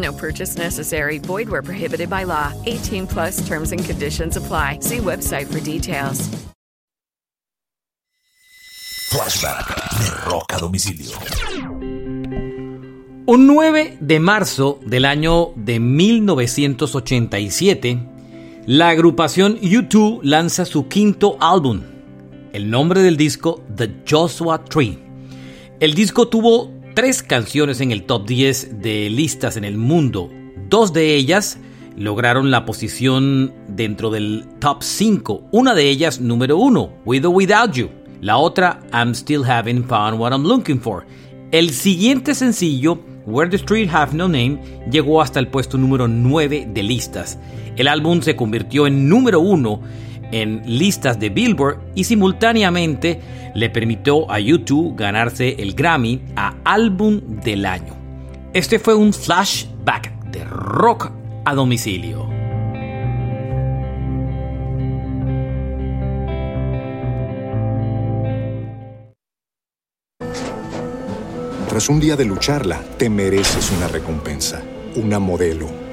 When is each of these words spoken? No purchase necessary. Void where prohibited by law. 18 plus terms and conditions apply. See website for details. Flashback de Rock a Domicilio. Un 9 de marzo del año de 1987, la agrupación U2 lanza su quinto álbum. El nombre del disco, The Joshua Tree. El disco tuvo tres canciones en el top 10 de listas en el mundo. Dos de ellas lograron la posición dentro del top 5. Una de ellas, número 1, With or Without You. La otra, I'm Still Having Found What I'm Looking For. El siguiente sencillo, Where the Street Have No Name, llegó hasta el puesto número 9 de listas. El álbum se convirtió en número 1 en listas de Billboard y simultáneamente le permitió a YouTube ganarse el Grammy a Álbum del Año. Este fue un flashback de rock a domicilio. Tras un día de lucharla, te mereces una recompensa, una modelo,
No 0.00 0.12
purchase 0.12 0.56
necessary. 0.56 1.18
Void 1.18 1.48
where 1.48 1.62
prohibited 1.62 2.08
by 2.08 2.24
law. 2.24 2.52
18 2.66 3.06
plus 3.06 3.46
terms 3.46 3.72
and 3.72 3.84
conditions 3.84 4.36
apply. 4.36 4.78
See 4.80 4.98
website 4.98 5.46
for 5.46 5.60
details. 5.60 6.28
Flashback 9.10 9.66
de 9.98 10.10
Rock 10.30 10.52
a 10.52 10.58
Domicilio. 10.58 11.18
Un 13.26 13.46
9 13.46 13.98
de 14.00 14.20
marzo 14.20 14.78
del 14.86 15.04
año 15.04 15.52
de 15.56 15.80
1987, 15.80 17.98
la 18.66 18.88
agrupación 18.88 19.58
U2 19.60 20.20
lanza 20.22 20.64
su 20.64 20.86
quinto 20.86 21.36
álbum. 21.40 21.82
El 22.52 22.70
nombre 22.70 23.02
del 23.02 23.16
disco, 23.16 23.64
The 23.76 24.02
Joshua 24.08 24.64
Tree. 24.64 24.96
El 25.80 25.94
disco 25.94 26.28
tuvo 26.28 26.79
tres 26.94 27.22
canciones 27.22 27.80
en 27.80 27.92
el 27.92 28.04
top 28.04 28.26
10 28.26 28.80
de 28.80 29.10
listas 29.10 29.56
en 29.56 29.64
el 29.64 29.76
mundo. 29.76 30.30
Dos 30.68 30.92
de 30.92 31.14
ellas 31.14 31.58
lograron 31.96 32.50
la 32.50 32.64
posición 32.64 33.52
dentro 33.68 34.10
del 34.10 34.46
top 34.58 34.82
5. 34.82 35.48
Una 35.52 35.74
de 35.74 35.88
ellas, 35.88 36.20
número 36.20 36.56
1, 36.58 36.92
With 37.04 37.24
or 37.24 37.34
Without 37.34 37.72
You. 37.72 37.90
La 38.20 38.36
otra, 38.36 38.80
I'm 38.92 39.14
Still 39.14 39.44
Having 39.44 39.84
Found 39.84 40.20
What 40.20 40.32
I'm 40.32 40.44
Looking 40.44 40.80
For. 40.80 41.06
El 41.52 41.70
siguiente 41.70 42.34
sencillo, 42.34 43.00
Where 43.26 43.50
the 43.50 43.56
Street 43.56 43.88
Have 43.92 44.14
No 44.14 44.28
Name, 44.28 44.60
llegó 44.90 45.22
hasta 45.22 45.40
el 45.40 45.48
puesto 45.48 45.78
número 45.78 46.08
9 46.08 46.68
de 46.72 46.82
listas. 46.82 47.38
El 47.76 47.88
álbum 47.88 48.20
se 48.20 48.36
convirtió 48.36 48.86
en 48.86 49.08
número 49.08 49.40
1 49.40 49.80
en 50.32 50.62
listas 50.64 51.18
de 51.18 51.30
Billboard 51.30 51.78
y 51.94 52.04
simultáneamente 52.04 53.20
le 53.54 53.70
permitió 53.70 54.30
a 54.30 54.38
YouTube 54.38 54.96
ganarse 54.96 55.56
el 55.58 55.74
Grammy 55.74 56.20
a 56.36 56.54
Álbum 56.64 57.20
del 57.42 57.66
Año. 57.66 57.94
Este 58.52 58.78
fue 58.78 58.94
un 58.94 59.12
flashback 59.12 60.12
de 60.30 60.44
rock 60.44 61.10
a 61.44 61.54
domicilio. 61.54 62.28
Tras 71.68 71.88
un 71.88 72.00
día 72.00 72.16
de 72.16 72.24
lucharla, 72.24 72.82
te 72.98 73.08
mereces 73.08 73.70
una 73.70 73.86
recompensa, 73.86 74.60
una 74.96 75.20
modelo, 75.20 75.68